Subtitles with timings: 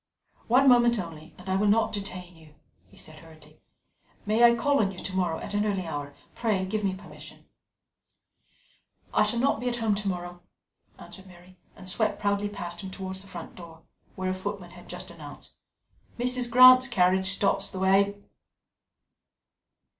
[0.47, 2.55] "One moment only, and I will not detain you,"
[2.87, 3.61] he said hurriedly.
[4.25, 6.15] "May I call on you to morrow, at an early hour?
[6.33, 7.45] Pray give me permission."
[9.13, 10.41] "I shall not be at home to morrow,"
[10.97, 13.83] answered Mary, and swept proudly past him towards the front door,
[14.15, 15.53] where a footman had just announced:
[16.17, 16.49] "Mrs.
[16.49, 18.15] Grant's carriage stops the way."